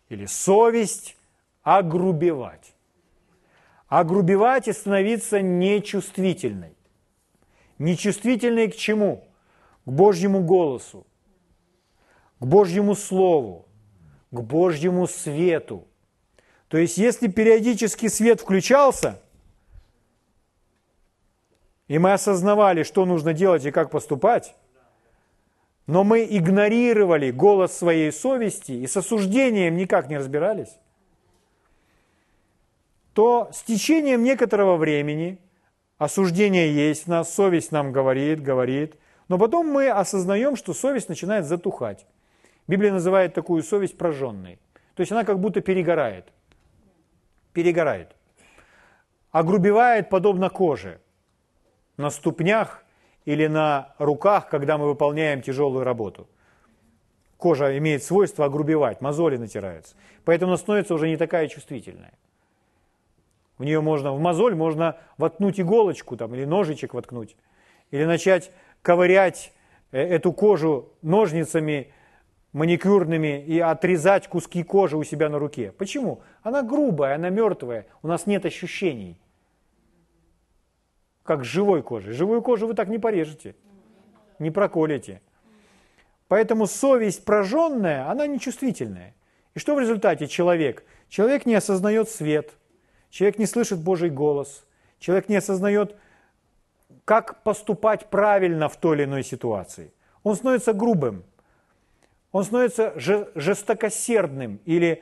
[0.09, 1.17] или совесть
[1.63, 2.73] огрубевать.
[3.88, 6.75] Огрубевать и становиться нечувствительной.
[7.77, 9.27] Нечувствительной к чему?
[9.86, 11.05] К Божьему голосу,
[12.39, 13.65] к Божьему Слову,
[14.31, 15.88] к Божьему свету.
[16.69, 19.21] То есть, если периодически свет включался,
[21.88, 24.55] и мы осознавали, что нужно делать и как поступать,
[25.88, 30.77] но мы игнорировали голос своей совести и с осуждением никак не разбирались,
[33.13, 35.39] то с течением некоторого времени
[35.97, 38.95] осуждение есть в нас, совесть нам говорит, говорит,
[39.27, 42.05] но потом мы осознаем, что совесть начинает затухать.
[42.67, 44.59] Библия называет такую совесть прожженной.
[44.95, 46.27] То есть она как будто перегорает.
[47.53, 48.15] Перегорает.
[49.31, 50.99] Огрубевает подобно коже
[51.97, 52.84] на ступнях
[53.26, 56.28] или на руках, когда мы выполняем тяжелую работу.
[57.38, 59.95] Кожа имеет свойство огрубевать, мозоли натираются.
[60.23, 62.13] Поэтому она становится уже не такая чувствительная.
[63.57, 67.36] В нее можно, в мозоль можно воткнуть иголочку там, или ножичек воткнуть,
[67.91, 68.51] или начать
[68.82, 69.53] ковырять
[69.91, 71.93] э, эту кожу ножницами
[72.51, 75.73] маникюрными и отрезать куски кожи у себя на руке.
[75.78, 76.21] Почему?
[76.41, 79.19] Она грубая, она мертвая, у нас нет ощущений.
[81.26, 82.13] Как живой кожей.
[82.13, 83.57] Живую кожу вы так не порежете,
[84.39, 85.21] не проколите.
[86.30, 89.13] Поэтому совесть прожженная, она нечувствительная.
[89.55, 90.86] И что в результате человек?
[91.09, 92.53] Человек не осознает свет,
[93.09, 94.65] человек не слышит Божий голос,
[94.99, 95.97] человек не осознает,
[97.03, 99.91] как поступать правильно в той или иной ситуации.
[100.23, 101.26] Он становится грубым–
[102.36, 105.01] он становится жестокосердным или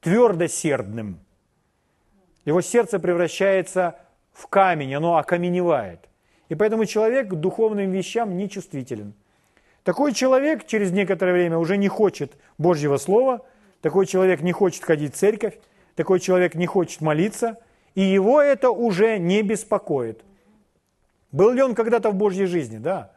[0.00, 1.18] твердосердным.
[2.44, 4.07] Его сердце превращается в
[4.46, 6.08] камень, оно окаменевает.
[6.48, 9.14] И поэтому человек к духовным вещам нечувствителен.
[9.82, 13.44] Такой человек через некоторое время уже не хочет Божьего Слова,
[13.80, 15.58] такой человек не хочет ходить в церковь,
[15.94, 17.58] такой человек не хочет молиться,
[17.94, 20.24] и его это уже не беспокоит.
[21.32, 22.78] Был ли он когда-то в Божьей жизни?
[22.78, 23.12] Да.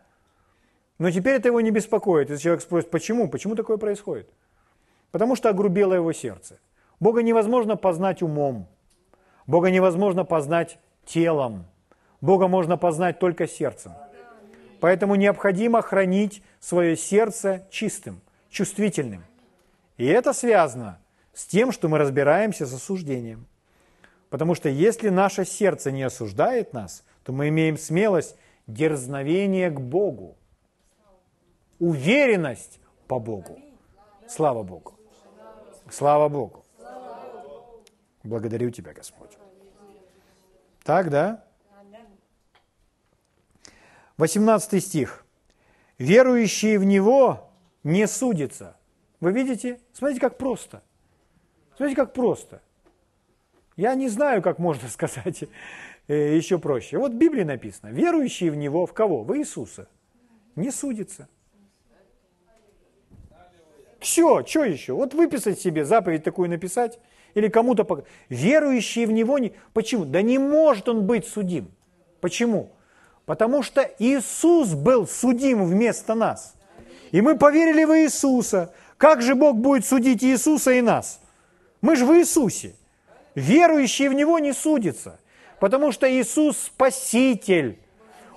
[0.97, 2.29] Но теперь это его не беспокоит.
[2.29, 3.27] Если человек спросит, почему?
[3.27, 4.29] Почему такое происходит?
[5.11, 6.59] Потому что огрубело его сердце.
[6.99, 8.67] Бога невозможно познать умом.
[9.47, 11.65] Бога невозможно познать телом.
[12.21, 13.93] Бога можно познать только сердцем.
[14.79, 19.23] Поэтому необходимо хранить свое сердце чистым, чувствительным.
[19.97, 20.99] И это связано
[21.33, 23.45] с тем, что мы разбираемся с осуждением.
[24.29, 28.35] Потому что если наше сердце не осуждает нас, то мы имеем смелость
[28.65, 30.37] дерзновения к Богу
[31.81, 33.59] уверенность по Богу.
[34.27, 34.93] Слава Богу.
[35.89, 36.63] Слава Богу.
[38.23, 39.31] Благодарю Тебя, Господь.
[40.83, 41.43] Так, да?
[44.17, 45.25] 18 стих.
[45.97, 47.51] Верующие в Него
[47.83, 48.77] не судятся.
[49.19, 49.79] Вы видите?
[49.93, 50.83] Смотрите, как просто.
[51.75, 52.61] Смотрите, как просто.
[53.75, 55.43] Я не знаю, как можно сказать
[56.07, 56.97] э, еще проще.
[56.97, 57.89] Вот в Библии написано.
[57.89, 59.23] Верующие в Него, в кого?
[59.23, 59.87] В Иисуса.
[60.55, 61.27] не судится.
[63.99, 64.93] Все, что еще?
[64.93, 66.99] Вот выписать себе, заповедь такую написать,
[67.33, 68.03] или кому-то...
[68.29, 69.37] Верующие в Него...
[69.39, 69.53] Не...
[69.73, 70.05] Почему?
[70.05, 71.71] Да не может Он быть судим.
[72.19, 72.71] Почему?
[73.25, 76.55] Потому что Иисус был судим вместо нас.
[77.11, 78.73] И мы поверили в Иисуса.
[78.97, 81.21] Как же Бог будет судить Иисуса и нас?
[81.81, 82.75] Мы же в Иисусе.
[83.35, 85.19] Верующие в Него не судятся.
[85.59, 87.79] Потому что Иисус Спаситель.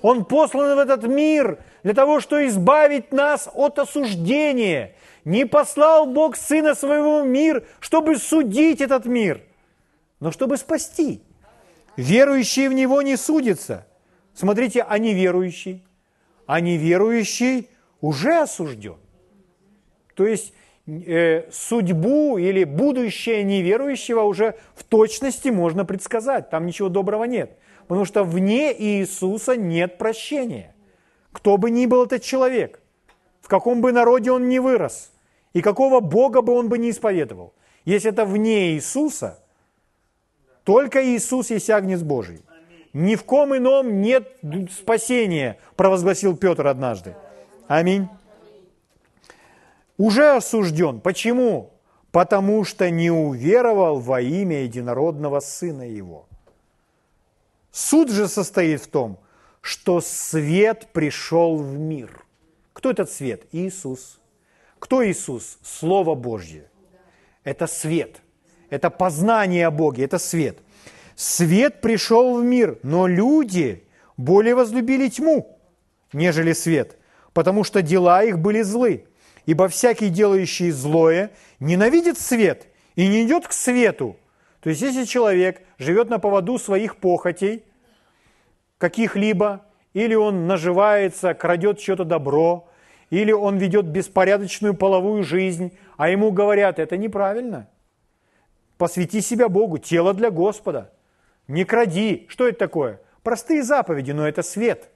[0.03, 4.95] Он послан в этот мир для того, чтобы избавить нас от осуждения.
[5.25, 9.43] Не послал Бог Сына Своего в мир, чтобы судить этот мир,
[10.21, 11.23] но чтобы спасти.
[11.97, 13.87] Верующие в Него не судятся.
[14.35, 15.85] Смотрите, а неверующий,
[16.47, 17.69] а неверующий
[18.01, 18.97] уже осужден.
[20.15, 20.53] То есть
[20.87, 26.51] э, судьбу или будущее неверующего уже в точности можно предсказать.
[26.51, 27.57] Там ничего доброго нет.
[27.87, 30.75] Потому что вне Иисуса нет прощения.
[31.33, 32.81] Кто бы ни был этот человек,
[33.41, 35.14] в каком бы народе он ни вырос,
[35.55, 37.55] и какого Бога бы он бы не исповедовал.
[37.87, 39.39] Если это вне Иисуса,
[40.65, 42.43] только Иисус есть Агнец Божий.
[42.93, 44.37] Ни в ком ином нет
[44.71, 47.17] спасения, провозгласил Петр однажды.
[47.67, 48.09] Аминь.
[49.97, 51.01] Уже осужден.
[51.01, 51.71] Почему?
[52.11, 56.27] Потому что не уверовал во имя единородного Сына Его.
[57.73, 59.19] Суд же состоит в том,
[59.61, 62.25] что свет пришел в мир.
[62.73, 63.43] Кто этот свет?
[63.51, 64.21] Иисус.
[64.85, 65.57] Кто Иисус?
[65.63, 66.69] Слово Божье.
[67.43, 68.21] Это свет.
[68.69, 70.59] Это познание о Боге, это свет.
[71.17, 73.85] Свет пришел в мир, но люди
[74.19, 75.59] более возлюбили тьму,
[76.13, 76.99] нежели свет,
[77.33, 79.07] потому что дела их были злы.
[79.47, 81.31] Ибо всякий, делающий злое,
[81.61, 84.19] ненавидит свет и не идет к свету,
[84.61, 87.65] то есть, если человек живет на поводу своих похотей,
[88.77, 89.65] каких-либо,
[89.95, 92.69] или он наживается, крадет что-то добро,
[93.11, 97.69] или он ведет беспорядочную половую жизнь, а ему говорят, это неправильно.
[98.79, 100.93] Посвяти себя Богу, тело для Господа.
[101.47, 102.27] Не кради.
[102.29, 103.01] Что это такое?
[103.23, 104.91] Простые заповеди, но это свет.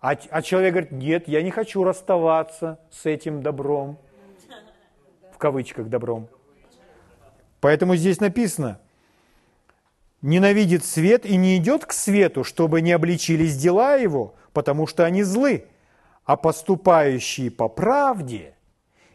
[0.00, 3.98] А, а человек говорит, нет, я не хочу расставаться с этим добром.
[5.32, 6.28] В кавычках добром.
[7.60, 8.80] Поэтому здесь написано,
[10.20, 15.22] ненавидит свет и не идет к свету, чтобы не обличились дела его, потому что они
[15.22, 15.66] злы,
[16.24, 18.54] а поступающий по правде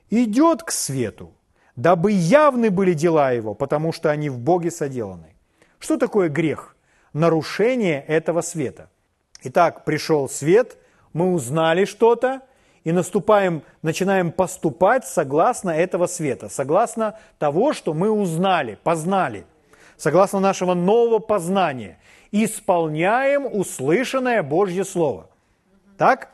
[0.10, 1.32] идет к свету,
[1.76, 5.36] дабы явны были дела его, потому что они в Боге соделаны.
[5.80, 6.76] Что такое грех?
[7.14, 8.90] Нарушение этого света.
[9.44, 10.78] Итак, пришел свет,
[11.14, 12.42] мы узнали что-то,
[12.84, 19.46] и наступаем, начинаем поступать согласно этого света, согласно того, что мы узнали, познали,
[19.98, 22.00] согласно нашего нового познания.
[22.32, 25.30] Исполняем услышанное Божье Слово.
[25.98, 26.32] Так?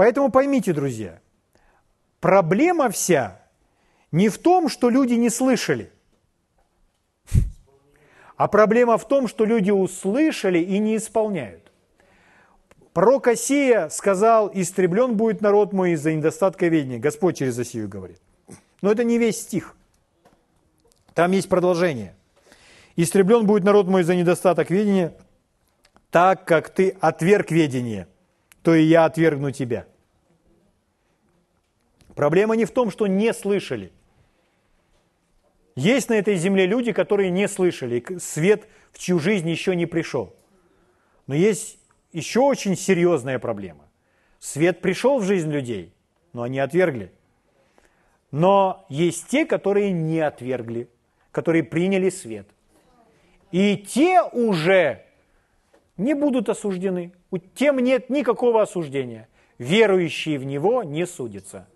[0.00, 1.20] Поэтому поймите, друзья,
[2.20, 3.42] проблема вся
[4.10, 5.92] не в том, что люди не слышали,
[8.38, 11.70] а проблема в том, что люди услышали и не исполняют.
[12.94, 16.98] Пророк Осия сказал, истреблен будет народ мой из-за недостатка ведения.
[16.98, 18.22] Господь через Осию говорит.
[18.80, 19.76] Но это не весь стих.
[21.12, 22.14] Там есть продолжение.
[22.96, 25.12] Истреблен будет народ мой за недостаток ведения,
[26.10, 28.08] так как ты отверг ведение,
[28.62, 29.86] то и я отвергну тебя.
[32.14, 33.92] Проблема не в том, что не слышали.
[35.76, 40.34] Есть на этой земле люди, которые не слышали, свет в чью жизнь еще не пришел.
[41.26, 41.78] Но есть
[42.12, 43.88] еще очень серьезная проблема.
[44.40, 45.94] Свет пришел в жизнь людей,
[46.32, 47.12] но они отвергли.
[48.30, 50.88] Но есть те, которые не отвергли,
[51.30, 52.48] которые приняли свет.
[53.52, 55.04] И те уже
[55.96, 57.12] не будут осуждены.
[57.54, 59.28] Тем нет никакого осуждения.
[59.58, 61.68] Верующие в Него не судятся.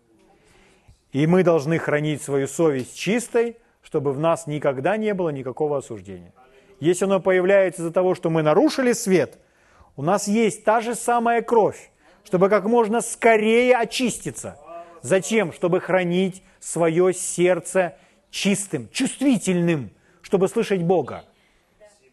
[1.12, 6.32] И мы должны хранить свою совесть чистой, чтобы в нас никогда не было никакого осуждения.
[6.80, 9.38] Если оно появляется из-за того, что мы нарушили свет–
[9.96, 11.90] у нас есть та же самая кровь,
[12.24, 14.59] чтобы как можно скорее очиститься.
[15.02, 15.52] Зачем?
[15.52, 17.96] Чтобы хранить свое сердце
[18.30, 19.90] чистым, чувствительным,
[20.20, 21.24] чтобы слышать Бога.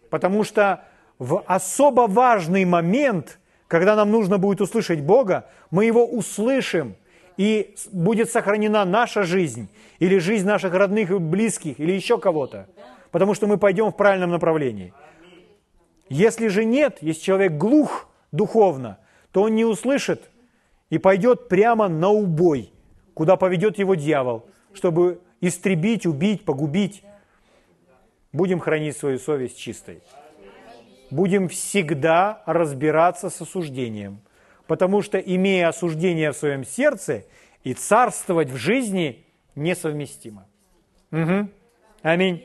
[0.09, 0.83] Потому что
[1.22, 6.95] в особо важный момент, когда нам нужно будет услышать Бога, мы его услышим,
[7.38, 9.69] и будет сохранена наша жизнь,
[9.99, 12.67] или жизнь наших родных и близких, или еще кого-то.
[13.11, 14.95] Потому что мы пойдем в правильном направлении.
[16.09, 18.97] Если же нет, если человек глух духовно,
[19.32, 20.32] то он не услышит
[20.89, 22.74] и пойдет прямо на убой,
[23.13, 27.03] куда поведет его дьявол, чтобы истребить, убить, погубить.
[28.34, 30.01] Будем хранить свою совесть чистой.
[31.12, 34.22] Будем всегда разбираться с осуждением,
[34.66, 37.26] потому что, имея осуждение в своем сердце,
[37.64, 39.24] и царствовать в жизни
[39.55, 40.47] несовместимо.
[41.12, 41.49] Угу.
[42.01, 42.43] Аминь.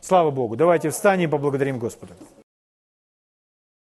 [0.00, 0.56] Слава Богу.
[0.56, 2.14] Давайте встанем и поблагодарим Господа.